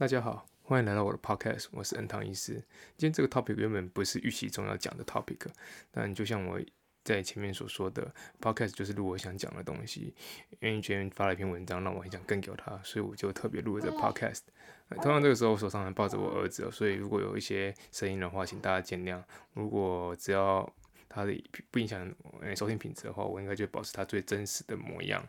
[0.00, 2.54] 大家好，欢迎来到我的 podcast，我是恩堂医师。
[2.96, 5.46] 今天这个 topic 原本不是预期中要讲的 topic，
[5.90, 6.58] 但就像我
[7.04, 8.10] 在前面所说的
[8.40, 10.14] ，podcast 就是录我想讲的东西。
[10.60, 14.40] 因为 Jane 发了一篇文章，让我很想更给他，所以我就特别录了这 podcast。
[14.88, 19.22] 通常这个时候，我手上还抱着我儿子，所以如果有一些声音的话，请大家见谅。
[19.52, 20.66] 如果只要
[21.10, 22.10] 他的不影响
[22.56, 25.22] 收听品质的话，我应该就保持他最真实的模样。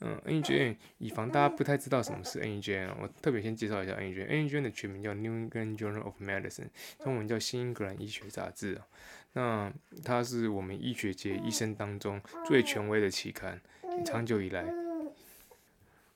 [0.00, 4.28] 嗯，NEJM，以防大家不太知道什么是 NEJM，我特别先介绍一下 NEJM。
[4.28, 8.86] NEJM 的全名叫 New England Journal of Medicine，中文叫新英格兰医学杂志啊。
[9.32, 9.72] 那
[10.04, 13.60] 它是我们医学界医生当中最权威的期刊，
[14.04, 14.64] 长久以来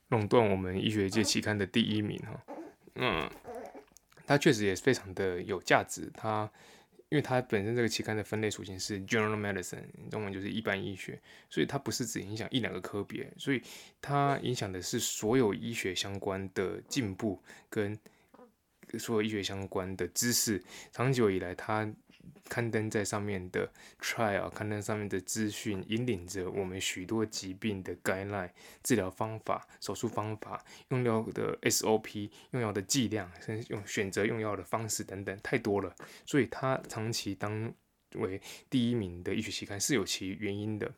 [0.09, 2.43] 垄断我们医学界期刊的第一名哈。
[2.95, 3.29] 嗯，
[4.27, 6.49] 它确实也非常的有价值，它。
[7.09, 13.61] 因为它本身这个期刊的分类属性是 General Medicine，中文就是一般医学，所以它不是只影响一两个科别，所以
[13.99, 17.97] 它影响的是所有医学相关的进步跟
[18.99, 20.63] 所有医学相关的知识。
[20.91, 21.91] 长久以来，它
[22.49, 28.49] 刊登在上面的 trial，刊登上面的资讯，引领着我们许多疾病的 guideline、
[28.83, 35.95] 治疗方法、手术方法、用药的 SOP、用药的剂量，甚至用选择用药的方式等等，太多了。
[36.25, 37.71] 所以它长期当
[38.15, 40.91] 为第一名的医学期刊是有其原因的。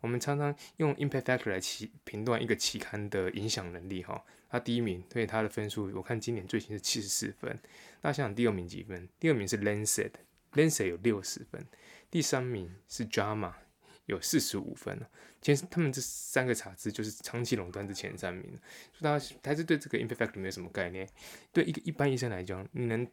[0.00, 1.60] 我们常常用 impact factor 来
[2.04, 7.58] 评断一个期刊的影响能力，哈，它第一名，所以它的分数我看今年最新是七十四分。
[8.02, 9.08] 那想想第二名几分？
[9.18, 10.10] 第二名是 Lancet。
[10.56, 11.64] Lancet 有六十分，
[12.10, 13.52] 第三名是 JAMA
[14.06, 15.00] 有四十五分
[15.40, 18.50] 其实他们这三个杂志就是长期垄断这前三名，
[18.92, 21.08] 所以大家还是对这个 impact factor 没有什么概念。
[21.52, 23.06] 对一个一般医生来讲，你能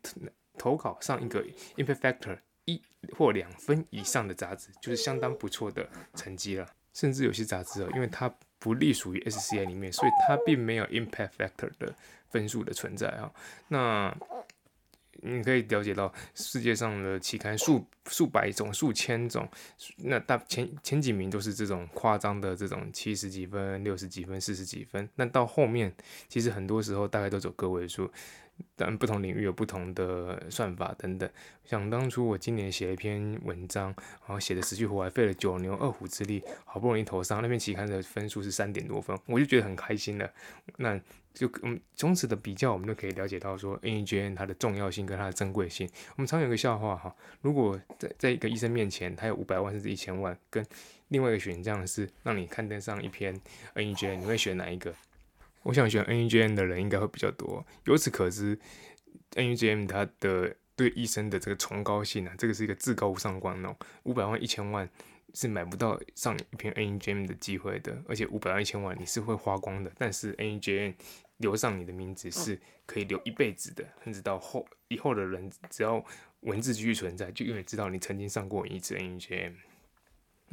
[0.57, 1.45] 投稿上一个
[1.77, 2.81] impact factor 一
[3.15, 6.67] 或两分以上的杂志，就是相当不错的成绩了。
[6.93, 11.93] 甚至有些杂志哦，因为它不隶属于 SCA 里面，所以它并没有 impact factor 的
[12.29, 13.31] 分数的存在啊。
[13.67, 14.15] 那
[15.21, 19.47] 你可以了解到世界上的期刊数数百种、数千种，
[19.97, 25.93] 那大前前几名都是这种夸张的这种七十几分、六十几分、四十几分，那到后面
[26.27, 28.11] 其实很多时候大概都走个位数。
[28.75, 31.29] 但不同领域有不同的算法等等。
[31.63, 40.29] 想当初我今年写了一篇文章，然后写的死去活来，费了九牛二虎之力，好不容易投上那篇期刊的分数是三点多分，我就觉得很开心了。
[40.77, 40.99] 那
[41.33, 45.89] 就嗯，从此的比较，我们就可以了解到说，NEJM 它的重要性跟它的珍贵性。
[46.15, 50.63] 我们常有个笑话哈，如果在在一个医生面前，他有五百万甚至一千万，跟
[51.07, 53.39] 另外一个选项是让你刊登上一篇
[53.75, 54.93] NEJM，你会选哪一个？
[55.63, 57.65] 我想选 NEJM 的人应该会比较多。
[57.85, 58.59] 由此可知
[59.31, 63.75] ，NEJM 它的对医生的这个崇高性啊，这个是一个至高无上光哦。
[64.03, 64.89] 五百万、一千万
[65.33, 69.91] 是买不到上一篇 NEJM 的机会的，而且五百万、一千万你是会花光的。
[69.97, 70.95] 但是 NEJM
[71.37, 76.03] 留上你的名字是可以留一辈子的，甚至到后以后的人只要
[76.41, 79.53] 文字继续存在，就永远知道你曾经上过一次 NEJM。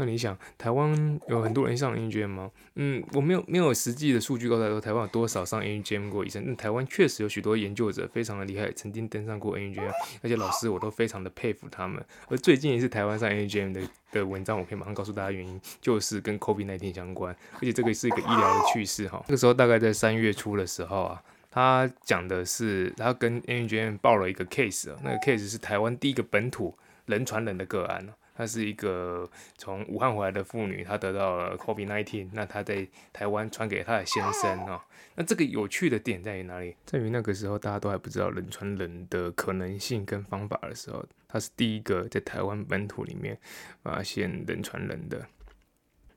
[0.01, 2.51] 那你想，台湾有很多人上 NGM 吗？
[2.77, 6.43] 嗯，我没有没有实际的数据告诉说台湾有多少上 NGM 过医生。
[6.47, 12.03] 那台湾确实有许多研究者非常的厉害，曾经登上过 NGM，而且老师我都非常的佩服他们。
[12.29, 19.23] 而最近一次台湾上 NGM 的的文章，我可以马上告诉大家原因，就是跟 COVID-19 相关，而且这个是一个医疗的趋势哈。
[19.29, 26.75] 那个时候大概在三月初的时候啊，他讲的是他跟 NGM 报了一个 case，那个 case 是台湾第一个本土
[27.05, 28.09] 人传人的个案
[28.41, 34.83] 她是一个从武汉回来的妇女，她得到了 COVID-19，那她在台湾传给她的先生啊。
[35.15, 36.75] 那这个有趣的点在于哪里？
[36.87, 43.39] 在于那个时候大家都还不知道人传人的可能性跟方法的时候，她是第一个在台湾本土里面
[43.83, 45.27] 发现人传人的。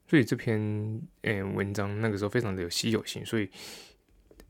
[0.07, 0.57] 所以这篇
[1.23, 3.50] 嗯文章那个时候非常的有稀有性，所以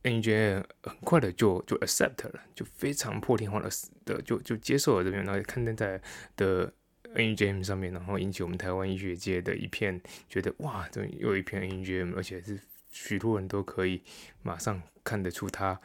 [0.04, 3.68] NGA 很快的就就 accept 了，就非常破天荒的
[4.06, 6.00] 的就就接受了这篇，然后刊登在
[6.38, 6.72] 的。
[7.16, 12.60] NGM 上面，然后引起我们台湾医学界的一片觉得哇，这又一篇 NGM，而且是
[12.92, 14.02] 许多人都可以
[14.42, 15.80] 马上看得出它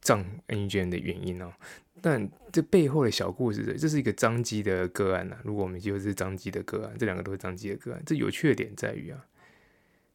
[0.00, 1.52] 胀 NGM 的原因哦。
[2.00, 5.38] 但这背后的小故事，这是一个张基的个案呐。
[5.44, 8.02] 如果我们就是张基的个案，这两个都是张基的个案。
[8.04, 9.26] 这有趣的点在于啊，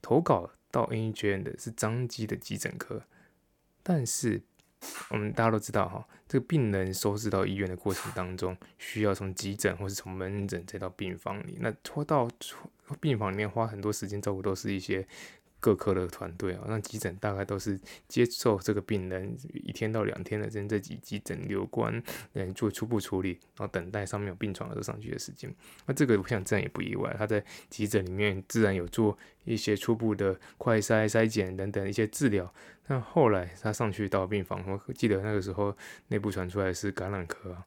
[0.01, 3.03] 投稿到 NGM 的是张基的急诊科，
[3.83, 4.41] 但是。
[5.09, 11.57] 我们大家都知道哈，这个病人收治到医院的过程当中，需要从急诊或是从门诊再到病房里。
[11.59, 12.29] 那拖到
[12.99, 15.07] 病房里面花很多时间照顾，都是一些
[15.59, 22.01] 各科的团队啊，那急诊大概都是接受这个病人一天到两天的在这急急诊留观，
[22.33, 25.53] 嗯，做初步处理，然后等待上面有病床的时候上去的时间。
[25.85, 32.53] 那这个我想这样也不意外，他在急诊里面自然有做一些初步的快筛、筛检等等一些治疗。
[32.87, 35.75] 那后来他上去到病房，我记得那个时候
[36.09, 37.65] 内部传出来是感染科啊。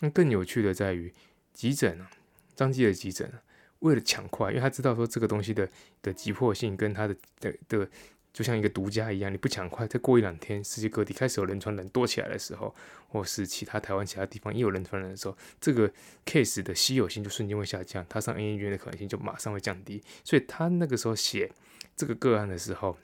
[0.00, 1.12] 那更有趣的在于
[1.52, 2.10] 急诊啊，
[2.56, 3.32] 张基的急诊。
[3.80, 5.68] 为了抢快，因为他知道说这个东西的
[6.02, 7.88] 的急迫性跟他的的的，
[8.32, 12.74] 就像一个独家一样，你不抢快，再过一两天，世界各地开始有人传人多起来的时候，
[13.08, 15.90] 或是其他台湾其他地方也有人传人的时候，这个
[16.24, 20.02] case 的稀有性就瞬间会下降，他上 N E 院的可能性就马上会降低。
[20.24, 21.50] 所以他那个时候写
[21.96, 22.96] 这个个案的时候，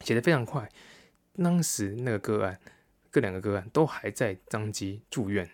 [0.00, 0.68] 写的非常快。
[1.42, 2.60] 当时那个个案，
[3.10, 5.50] 各两个个案都还在张基住院，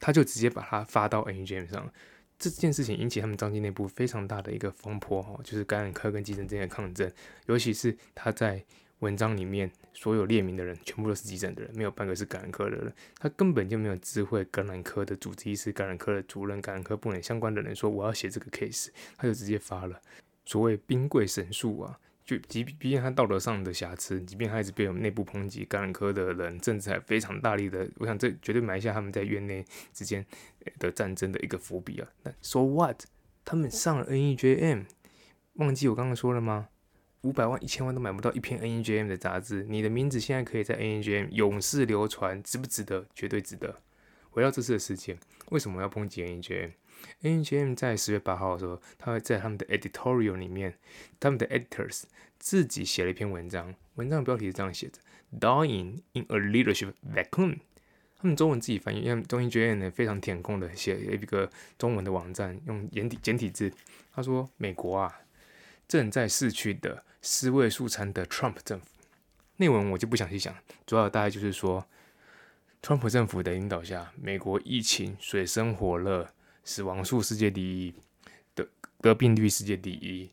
[0.00, 1.92] 他就直接把它发到 N E G M 上。
[2.40, 7.12] 这件事情引起他们张机内部非常大的一个风波哈，就是感染科跟急诊之间的抗争，
[7.46, 8.64] 尤其是他在
[9.00, 18.88] 文章里面所有列名的人全部都是急诊的人，没有半个是感染科的人，他根本就没有智慧感染科的主治医师、感染科的主任、感染科部门相关的人说我要写这个 case，
[19.18, 20.00] 他就直接发了。
[20.46, 21.98] 所谓兵贵神速啊。
[22.30, 30.24] 就即即便他道德上的瑕疵，即便他一直被我们内部抨击，感染科的人甚至还非常大力的，我想这绝对埋下他们在院内之间
[30.78, 32.08] 的战争的一个伏笔啊。
[32.22, 33.02] 那 So what？
[33.44, 34.84] 他们上了 NEJM，
[35.54, 36.68] 忘记我刚刚说了吗？
[37.22, 43.08] 五百万、一千万都买不到一篇 NEJM 的杂志，你的名字现在可以在 NEJM 永世流传，值不值得？
[43.12, 43.80] 绝对值得。
[44.30, 45.18] 回到这次的事件，
[45.48, 46.70] 为什么要抨击 NEJM？
[47.22, 50.74] NEJM？NGM 在十月八号的时候，他会在他们的 editorial 里面，
[51.18, 52.02] 他们的 editors
[52.38, 54.98] 自己写了一篇文章，文章的标题是这样写的
[55.38, 57.58] ：Dying in a leadership vacuum。
[58.18, 63.72] 他们中文自己翻译，因为中英 GM 呢非常填空的写一个中文的网站，用简体简体字。
[64.12, 65.20] 他说：“美国啊，
[65.88, 68.86] 正在逝去的尸位素餐的 Trump 政府。”
[69.56, 70.54] 内文我就不详细讲，
[70.84, 71.86] 主要大概就是说，
[72.82, 76.28] 川普政府的领导下，美国疫情水深火热。
[76.62, 77.94] 死亡数世界第一，
[78.54, 78.68] 得
[79.00, 80.30] 得病率世界第一，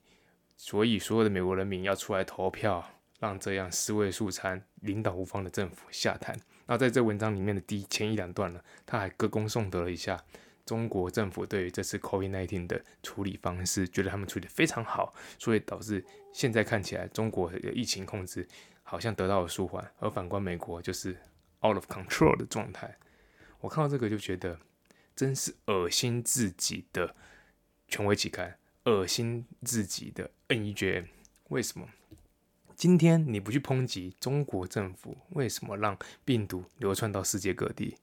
[0.56, 2.86] 所以所有的美国人民要出来投票，
[3.20, 6.36] 让这样四位数餐、领导无方的政府下台。
[6.66, 10.22] 那在这文章里面的第前一两段呢，他还歌功颂德了一下
[10.66, 18.48] 中国政府对于这次 COVID-19 的处理方式，觉得他们处理的非常好，所以导致现在看起来中国的疫情控制
[18.84, 21.18] 好像得到了舒缓，而反观美国就是
[21.66, 22.98] out of control 的状态。
[23.62, 24.60] 我看到这个就觉得。
[25.18, 27.16] 真是恶心自己的
[27.88, 31.08] 权威期刊，恶心自己的 NEJM。
[31.50, 31.90] 为什么
[32.76, 35.18] 今天你不去抨击中国政府？
[35.30, 37.98] 为什么让病毒流窜到世界各地？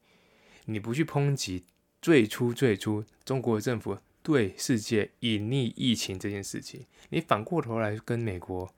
[0.64, 1.64] 你不去抨击
[2.02, 6.84] 最初最初中国政府对世界隐匿疫情这件事情？
[7.10, 8.74] 你反过头来跟美国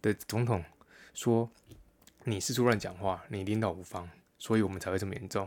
[0.00, 0.64] 的总统
[1.12, 1.50] 说
[2.24, 4.08] 你是出乱讲话，你领导无方，
[4.38, 5.46] 所以我们才会这么严重？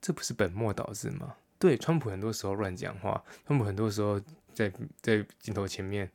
[0.00, 1.36] 这不是本末倒置吗？
[1.58, 4.20] 对，川普很多时候乱讲话，川普很多时候
[4.52, 4.70] 在
[5.00, 6.10] 在镜头前面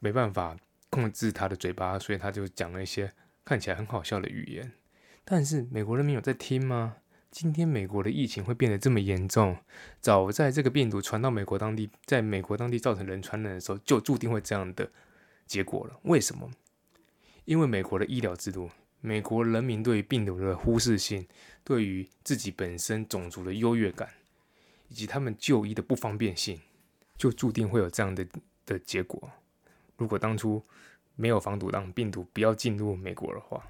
[0.00, 0.56] 没办法
[0.90, 3.12] 控制他的嘴巴，所以他就讲了一些
[3.44, 4.72] 看起来很好笑的语言。
[5.24, 6.96] 但是美国人民有在听吗？
[7.30, 9.58] 今天美国的疫情会变得这么严重，
[10.00, 14.90] 早在这个病毒传到美国当地，在美国当地造成人传染的时候，就注定会这样的
[15.46, 16.00] 结果了。
[16.04, 16.50] 为什么？
[17.44, 18.70] 因为美国的医疗制度，
[19.00, 21.26] 美国人民对于病毒的忽视性，
[21.62, 24.08] 对于自己本身种族的优越感。
[24.88, 26.60] 以及他们就医的不方便性，
[27.16, 28.26] 就注定会有这样的
[28.64, 29.30] 的结果。
[29.96, 30.62] 如果当初
[31.14, 33.66] 没有防堵，让病毒不要进入美国的话，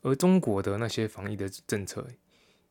[0.00, 2.06] 而中国的那些防疫的政策，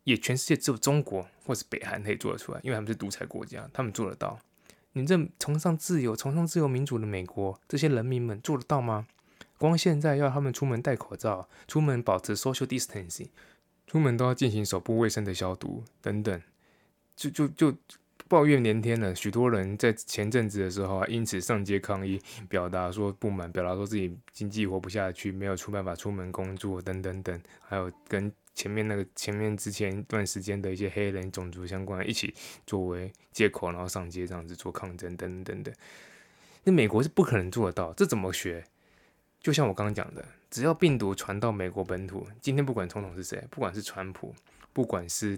[0.03, 4.39] 也全世界只有中国或是北韩可以做得出来，因为他们是独裁国家，他们做得到。
[4.93, 9.07] 你这崇尚自由、崇尚自由民主的美国，这些人民们做得到吗？
[9.57, 13.29] 光现在要他们出门戴口罩，出门保持 social distancing，
[13.85, 16.41] 出门都要进行手部卫生的消毒等等。
[17.29, 17.77] 就就就
[18.27, 32.33] 抱怨连天了，许多人在前阵子的时候啊，因此上街抗议，表达说不满，表达说自己经济活不下去，没有出办法出门工作等等等，还有跟前面那个前面之前一段时间的一些黑人种族相关一起
[32.65, 35.73] 作为借口，然后上街这样子做抗争等等等。
[36.63, 38.63] 那美国是不可能做得到，这怎么学？
[39.41, 44.33] 就像我刚刚讲的，只要病毒传到美国本土，今天不管总统是谁，不管是川普，
[44.71, 45.37] 不管是。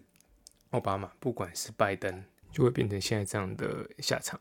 [0.73, 4.39] 奥巴马，不管是拜登，就会变成现在这样的下场。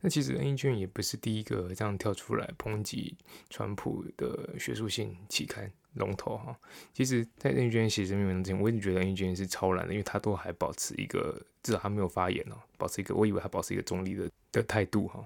[0.00, 3.16] 那其实 N 卷也不是第一个这样跳出来抨击
[3.50, 6.58] 川普的学术性期刊龙头哈。
[6.94, 15.22] 其实，在 N 卷写这篇文章之前，我一直觉得 N 卷是超然的，因为他都还保持一个至少他没有发言哦，保持一个我以为他保持一个中立的的态度哈。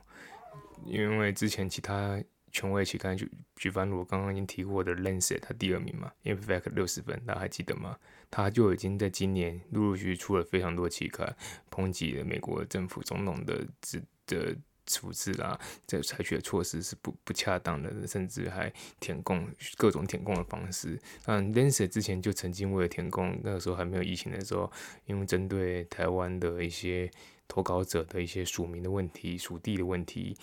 [0.84, 2.20] 因为之前其他
[2.56, 7.98] 权威期刊，就举凡我刚刚已经提过的《Lancet》，它第二名嘛，《Impact》六十分，大家还记得吗？
[8.30, 11.36] 它就已经在今年陆陆续续出了非常多期刊，
[11.70, 19.46] 抨击了美国政府总统的这的处置啦，在采取的措施是不不恰当的，甚至还填供
[19.76, 20.98] 各种填供的方式。
[21.26, 24.72] 但，《Lancet》之前就曾经为了填供，那个时候还没有疫情的时候，
[25.04, 27.10] 因为针对台湾的一些
[27.46, 30.34] 投稿者的一些署名的问题、属地的问题。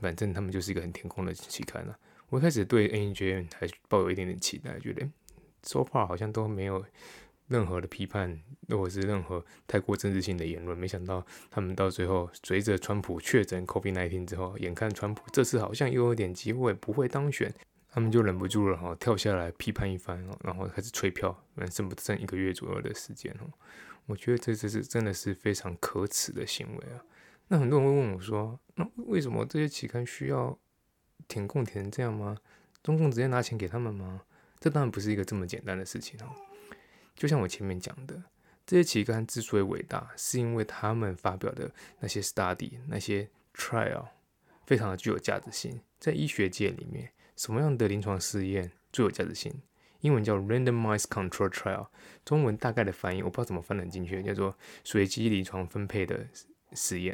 [0.00, 1.98] 反正他们就是一个很填空的期刊了。
[2.28, 5.06] 我一开始对 NJ 还抱有一点点期待，觉得
[5.62, 6.84] so far 好像都没有
[7.48, 10.78] 任何的批判，或者是任何太过政治性的言论。
[10.78, 17.52] 没想到他们到最后，随着川普确诊 COVID-19 之后，眼看川普这次好像又有点机会不会当选，
[17.90, 21.36] 他们就忍不住了哈，跳下来批判一番，然后开始催票，
[21.68, 23.50] 剩不剩一个月左右的时间哦。
[24.06, 27.02] 我觉得这这是真的是非常可耻的行为啊。
[27.52, 30.56] 那很多人会问我说：“那为什么这些期刊需要
[31.26, 32.38] 填供填成这样吗？
[32.80, 34.22] 中共直接拿钱给他们吗？
[34.60, 36.30] 这当然不是一个这么简单的事情哦。
[37.16, 38.22] 就像我前面讲的，
[38.64, 44.06] 这些期刊之所以伟大，是因为他们发表的那些 study、那些 trial
[44.64, 45.80] 非常的具有价值性。
[45.98, 49.52] 在医学界里面，什么样的临床试验最有价值性？
[50.02, 51.88] 英文叫 randomized control trial，
[52.24, 56.28] 中文大概的翻译我不知道怎么翻得很精确，叫做随机临床分配的
[56.74, 57.12] 实验。”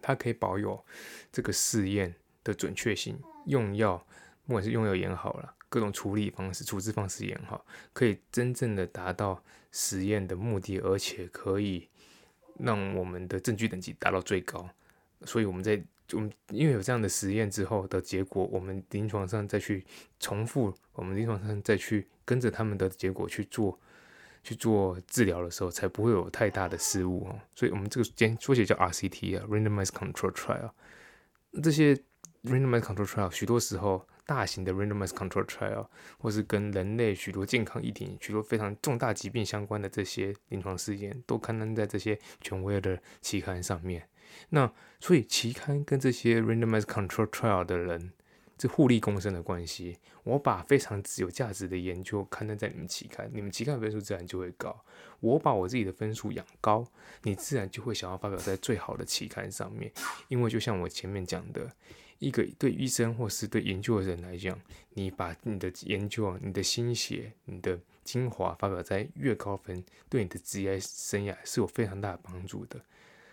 [0.00, 0.84] 它可以保有
[1.30, 4.04] 这个试验的准确性，用药
[4.46, 11.88] 不管是用药也好了，各种处理方式、处置方式也好，可以真正的达到实验的目的，而且可以
[12.58, 14.68] 让我们的证据等级达到最高。
[15.24, 15.80] 所以我们在
[16.12, 19.84] 我们因为有这样的实验之后的结果，我们临床上再去
[20.18, 23.78] 重复，我们临床上再去跟着他们的结果去做。
[24.42, 27.38] 去做治疗的时候，才不会有太大的失误哦。
[27.54, 30.70] 所以，我们这个简缩写叫 RCT 啊，Randomized Control Trial。
[31.62, 31.94] 这些
[32.44, 44.08] Randomized Control Trial 许多时候，大型的 Randomized Control Trial，或是跟人类许多健康议题、许多非常重大疾病相关的这些临床试验，都刊登在这些权威的期刊上面。
[44.50, 48.12] 那所以，期刊跟这些 Randomized Control Trial 的人。
[48.60, 49.96] 是互利共生的关系。
[50.22, 54.84] 我把非常有价值的研究刊登在你们期刊，你们期刊分数自然就会高。
[55.20, 56.86] 我把我自己的分数养高，
[57.22, 59.90] 你自然就会想要发表在最好的期刊上面。
[60.28, 61.70] 因为就像我前面讲的，
[62.18, 64.60] 一个对医生或是对研究的人来讲，
[64.94, 72.78] 你把你的研究、你的心血、你的精华发表在越高分，对你的职业生涯是有非常大的帮助的。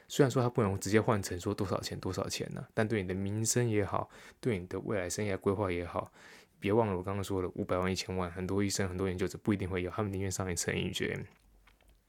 [0.07, 4.09] 虽然说它不能直接换成说多少钱多少钱呢，但对你的民生也好，
[4.39, 6.11] 对你的未来生涯规划也好，
[6.59, 11.25] 别忘了我刚刚说的五百万一千万，很多医生很多研究者不一定会有，他们宁愿上一次 NGM。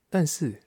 [0.09, 0.61] 但是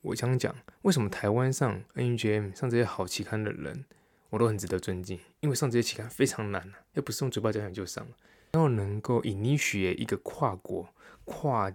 [0.00, 3.84] 我想讲，为什么台湾上 NGM 上这些好期刊的人，
[4.30, 8.16] 我都很值得尊敬，因为上这些期刊非常难啊，又不是用嘴巴讲讲就上了，
[8.52, 10.88] 要能够 initiate 一个跨国
[11.24, 11.72] 跨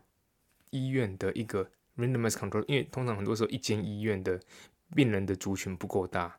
[0.71, 4.39] 医院的一个 randomized control，因为通常很多时候一间医院的
[4.95, 6.37] 病人的族群不够大，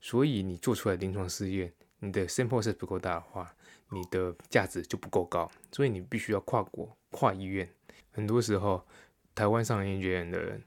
[0.00, 3.54] 所以你做出来临床试验，你的 sample size 不够大的话，
[3.90, 5.50] 你的价值就不够高。
[5.72, 7.68] 所以你必须要跨国、跨医院。
[8.12, 8.86] 很多时候，
[9.34, 10.62] 台湾上研究院的人，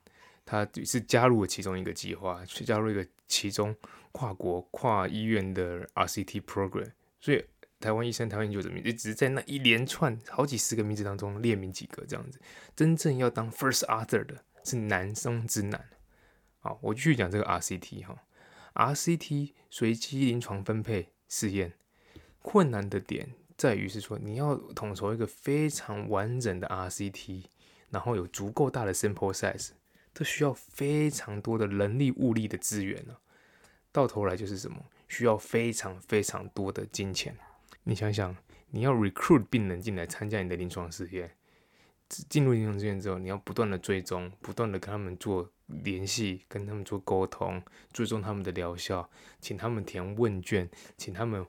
[0.46, 3.76] 他是加入了其中一个计划，去加入一个其中
[4.12, 6.92] 跨国、跨医院的 RCT program。
[7.20, 7.44] 所以
[7.80, 12.40] 台湾医生、台湾研究者名字，只是在那一连串好几十个名字当中列名几个这样子。
[12.76, 15.90] 真正要当 first author 的是男生之男。
[16.66, 18.24] 好，我继续讲这个 RCT 哈
[18.74, 21.74] ，RCT 随机临床分配试验，
[22.42, 27.44] 困难的点在于是说你要统筹一个非常完整的 RCT，
[27.90, 29.72] 然后有足够大的 sample size，
[30.14, 33.18] 这需要非常多的人力物力的资源呢。
[33.92, 34.86] 到头来就是什么？
[35.10, 37.38] 需要非常非常多的金钱。
[37.84, 38.34] 你想想，
[38.70, 41.36] 你要 recruit 病人进来参加你的临床试验。
[42.30, 51.46] 进入临床试验之后，你要不断的追踪，不断的跟他们做联系，跟他们做沟通，追踪他们的疗效，请他们填问卷，请他们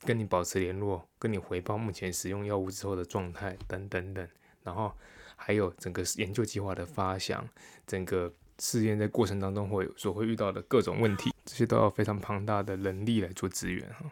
[0.00, 4.28] 跟你保持联络，跟你回报目前使用药物之后的状态等等等。
[4.62, 4.92] 然后
[5.36, 7.46] 还有整个研究计划的发想，
[7.86, 14.10] 整个试验在过程当中会所会遇到的各种问题，这些都要非常庞大的人力来做资源哈。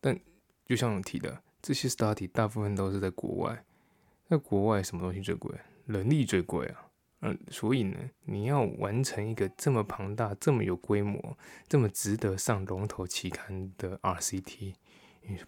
[0.00, 0.18] 但
[0.66, 3.64] 就像我提的，这些 study 大部分都是在国外。
[4.28, 5.54] 在国外，什么东西最贵？
[5.86, 6.88] 人力最贵啊！
[7.20, 14.74] 嗯，所以呢，你要完成一个这么庞大、这么有规模、这么值得上龙头期刊的 RCT，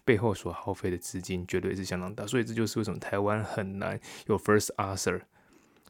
[0.03, 2.25] 背后所耗费的资金绝对是相当大。
[2.25, 5.21] 所以这就是为什么台湾很难有 First Author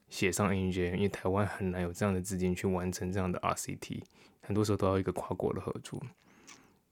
[0.10, 4.02] 写上 NJ，因为台湾很难有这样的资金去完成这样的 RCT，
[4.42, 6.02] 很多时候都要一个跨国的合作。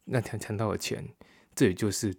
[0.06, 1.04] 那谈谈到了钱。
[1.56, 2.16] 这也就是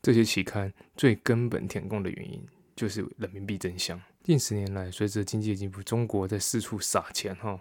[0.00, 4.00] 这些期刊最根本填供的原因，就是人民币真香。
[4.22, 7.58] 近十年来，随着经济的进步，中国在四处撒钱，哈，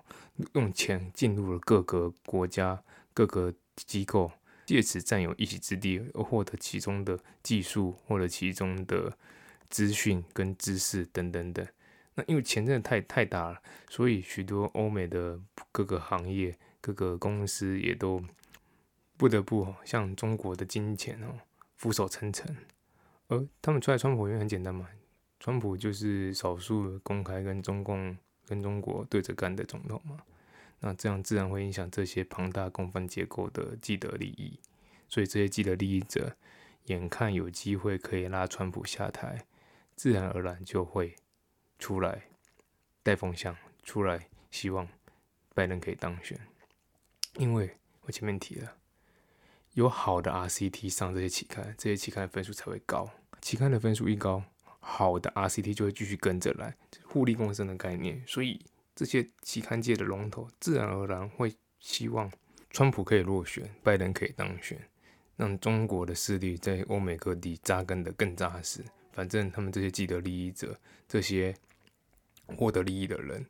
[0.54, 4.32] 用钱进入了各个国家、各个机构，
[4.66, 9.18] 借此占有一席之地，而获得其中的技术或者其中的
[9.70, 11.66] 资讯跟知识等等等。
[12.16, 15.40] 那因为钱真的太太大了，所以许多欧美的
[15.72, 18.24] 各个行业、各个公司也都
[19.18, 21.40] 不得不向中国的金钱哦
[21.78, 22.56] 俯首称臣。
[23.28, 24.88] 而他们出来川普，因很简单嘛，
[25.46, 30.18] 川普就是少数公开跟中共、跟中国对着干的总统嘛。
[30.80, 34.60] 那这样自然会影响这些庞大公犯结构的既得利益，
[35.08, 36.36] 所以这些既得利益者
[36.86, 39.46] 眼看有机会可以拉川普下台，
[39.96, 41.16] 自然而然就会。
[41.78, 42.24] 出来
[43.04, 44.88] 带风向，出来希望
[45.54, 46.40] 拜登可以当选，
[47.36, 48.78] 因为我前面提了，
[49.74, 53.12] 有好的 RCT 上这些期刊，这些期刊的分数才会高。
[53.42, 54.42] 期刊的分数一高，
[54.88, 56.78] 好的 RCT 就会继续跟着来，
[57.08, 58.22] 互利共生的概念。
[58.28, 58.60] 所以
[58.96, 62.32] 这些期刊界的龙头，自然而然会希望
[62.70, 64.80] 川普可以落选，拜登可以当选，
[65.36, 68.86] 让中国的势力在欧美各地扎根的更扎实。
[69.12, 71.56] 反正他们这些既得利益者，这些
[72.56, 73.44] 获得利益的人，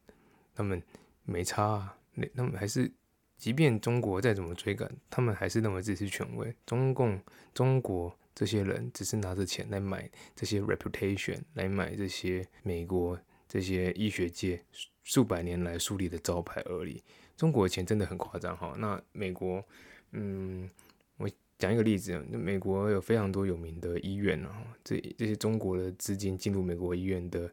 [0.55, 0.81] 他们
[1.23, 1.97] 没差啊。
[2.13, 2.89] 那他们还是，
[3.37, 6.55] 即便中国再怎么追赶，他们还是认为自己是权威。
[6.65, 7.19] 中共、
[7.53, 14.63] 中国这些人只是拿着钱来买这些 reputation，来买这些美国这些医学界
[15.03, 17.01] 数百年来树立的招牌而已。
[17.35, 18.75] 中国的钱真的很夸张哈。
[18.77, 19.65] 那美国，
[20.11, 20.69] 嗯。
[21.17, 27.49] 我讲一个例子，那美国有非常多有名的医院啊，这这些中国的资金进入美国医院的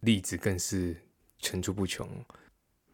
[0.00, 0.96] 例子更是
[1.40, 2.08] 层出不穷。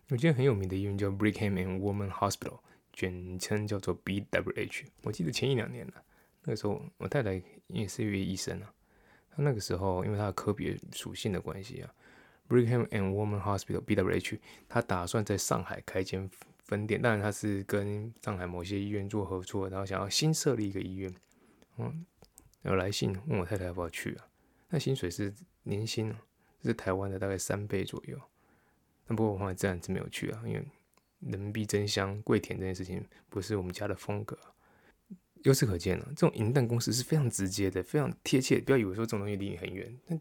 [0.08, 2.58] 有间很有名的医院叫 Brigham and Women Hospital，
[2.92, 4.86] 简称叫做 BWH。
[5.04, 6.02] 我记得前一两年了，
[6.42, 8.72] 那个时候我太太也是一位医生啊，
[9.30, 11.94] 她那个时候因为她的科别属性的关系啊
[12.48, 16.30] ，Brigham and Women Hospital BWH，她打算在上海开间。
[16.62, 21.12] 分店，当然他是跟上海某些医院做合作，然后想要新设立一个医院，
[21.78, 22.06] 嗯，
[22.62, 24.28] 有来信问我太太要不要去啊？
[24.68, 26.14] 那薪水是年薪，
[26.62, 28.16] 是台湾的大概三倍左右。
[29.08, 30.64] 那不过我后来自然是没有去啊，因为
[31.18, 34.38] 人民币真香，跪舔这件事情不是我们家的风格。
[35.42, 38.60] 由此可见呢，这种银弹公司是非常直接的，非常贴切。
[38.60, 40.20] 不要以为说这种东西离你很远，但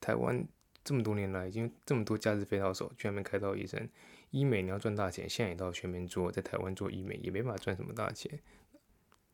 [0.00, 0.46] 台湾
[0.82, 3.88] 这么多年来，已经这么多价值飞到手，居然没开到医生。
[4.30, 8.40] 医美你要赚大钱，现在也到全民做，在台湾做医美也没办法赚什么大钱。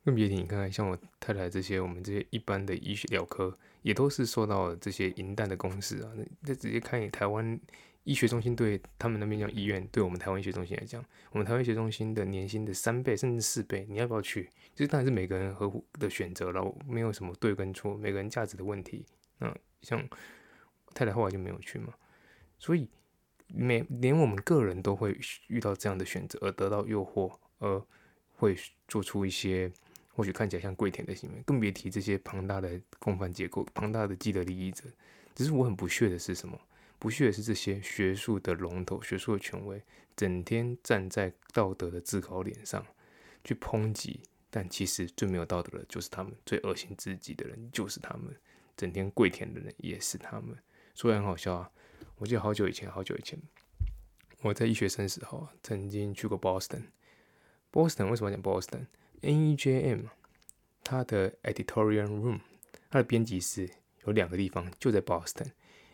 [0.03, 6.11] 更别提你看看，像我太太这些，我们这些一般的医学疗科，也都是受到这些银弹的攻势啊。
[6.15, 7.59] 那那直接看台湾
[8.03, 14.49] 医学中心对他们那边叫医院，对我们台湾医学中心来讲，我们台湾医学中心的年薪的三倍甚至四倍，你要不要去？
[14.73, 19.05] 这当然是每个人合乎的选择了，没有什么对跟错，每个人价值的问题。
[19.37, 20.03] 那像
[20.95, 21.93] 太太后来就没有去嘛，
[22.57, 22.89] 所以。
[23.55, 25.15] 每连我们个人都会
[25.45, 27.79] 遇到这样的选择，而得到诱惑，而
[28.31, 29.71] 会做出一些
[30.13, 34.83] 或许看起来像跪舔的行为，更别提这些庞大的共犯结构、庞大的既得利益者。
[35.35, 36.59] 只是我很不屑的是什么？
[36.99, 39.81] 不屑的是这些学术的龙头、学术的权威，
[40.15, 42.85] 整天站在道德的制高点上
[43.43, 48.33] 去抨击，但其实最没有道德的就是他们，最恶心自己的人就是他们，
[48.77, 50.55] 整天跪舔的人也是他们。
[50.95, 51.71] 说来很好笑啊。
[52.17, 53.37] 我记得好久以前，好久以前，
[54.43, 56.83] 我在医学生时候曾经去过 Boston。
[57.71, 58.85] Boston 为什么讲 Boston？
[59.23, 60.01] N E J M，
[60.83, 62.39] 它的 editorial room，
[62.89, 63.69] 它的编辑室
[64.05, 65.47] 有两个地方，就在 Boston。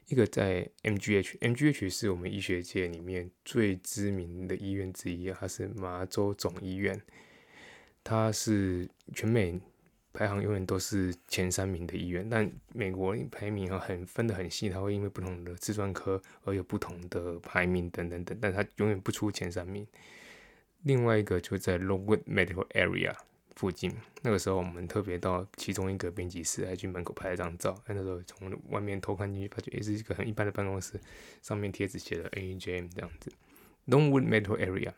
[0.08, 7.02] 一个在 MGH，MGH 是我们医学界里面最知名的医院之一，它是麻州总医院，
[8.04, 9.60] 它是全美。
[10.12, 19.86] 排行永远都是前三名的医院，但美国排名很分得很细，它会因为不同的自专科而有不同的排名等等等，但它永远不出前三名。
[20.84, 23.16] 另外一个就在 Longwood Medical Area
[23.56, 27.82] 附近，那个时候我们特别到其中一个编辑室，还去门口拍了张照。
[27.88, 31.00] 那时候从外面偷看进去，发觉也是一个很一般的办公室，
[31.42, 33.32] 上面贴纸写的 AEJM 这样子。
[33.88, 34.94] Longwood Medical Area。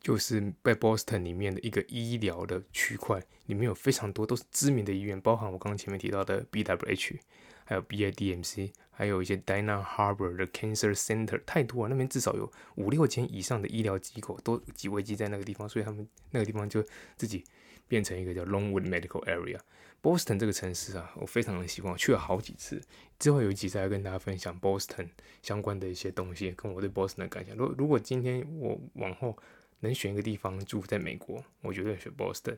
[0.00, 7.16] 就是在 Boston 里面的一个医疗的区块，里面有非常多都是知名的医院，包含我刚刚前面提到的 BWH，
[7.64, 16.84] 还有 BIDMC，还有一些 Dana Harbor 的 Cancer Center，太多了，那边至少有五六间以上的医疗机构都集围集在那个地方，所以他们那个地方就
[17.16, 17.44] 自己
[17.88, 19.58] 变成一个叫 Longwood Medical Area。
[20.02, 22.80] Boston 这个城市啊，我非常的喜欢，去了好几次，
[23.18, 25.08] 之后有一集再跟大家分享 Boston
[25.42, 27.56] 相关的一些东西，跟我对 Boston 的感想。
[27.56, 29.36] 如如果今天我往后。
[29.80, 32.56] 能选一个地方住在美国，我绝对选 Boston。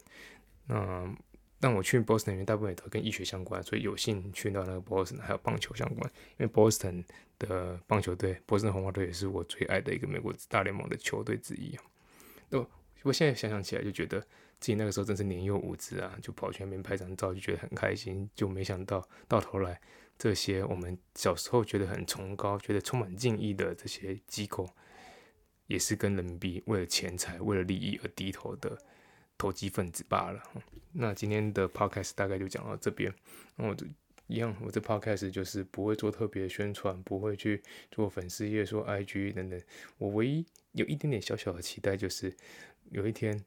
[0.67, 1.13] 那
[1.59, 6.13] 但我去 Boston 因为大部分也都跟医学相关，所以有幸去到那个 Boston，还有棒球相关。
[6.39, 7.05] 因为 Boston
[7.39, 11.79] 的棒球队，波士顿红袜队也是我最爱的一个美国大联盟的球队之一
[12.51, 12.67] 那。
[13.03, 14.19] 我现在想想起来就觉得
[14.59, 18.29] 自己那个时候真是年幼无知啊，就跑去那边拍张照，就觉得很开心。
[18.35, 19.81] 就没想到到头来，
[20.19, 24.69] 这些我们小时候觉得很崇高、觉得充满敬意的这些机构，
[25.69, 28.77] 也是跟人民币为了钱财、为了利益而低头的。
[29.39, 30.43] 投机分子罢了。
[30.93, 33.13] 那今天的 podcast 大概就讲到这边。
[33.57, 33.87] 那我就
[34.29, 39.61] 一样，我这 podcast 就是不会做特别宣传，不会去做粉丝页、说 IG 等等。
[39.99, 42.35] 我唯一有一点点小小的期待，就是
[42.91, 43.45] 有一天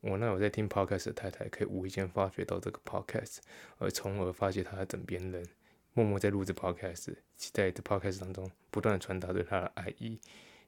[0.00, 3.38] 我那有在听 podcast 的太太可以无意间发觉到这个 podcast，
[3.78, 5.46] 而从而发掘她的枕边人
[5.94, 10.20] 默默在录制 podcast，期待这 podcast 当中不断的传达对她的爱意。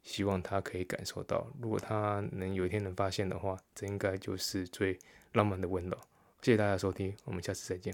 [0.03, 4.99] 希望他可以感受到，如果他能有一天能发现的话，这应该就是最
[5.33, 5.97] 浪漫的温柔。
[6.43, 7.89] 谢谢大家收听，我们下次再见。